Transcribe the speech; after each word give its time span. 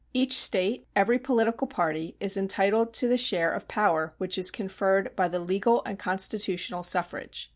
Each 0.15 0.33
State, 0.33 0.87
every 0.95 1.19
political 1.19 1.67
party, 1.67 2.15
is 2.19 2.35
entitled 2.35 2.91
to 2.95 3.07
the 3.07 3.19
share 3.19 3.53
of 3.53 3.67
power 3.67 4.15
which 4.17 4.35
is 4.35 4.49
conferred 4.49 5.15
by 5.15 5.27
the 5.27 5.37
legal 5.37 5.83
and 5.85 5.99
constitutional 5.99 6.81
suffrage. 6.81 7.49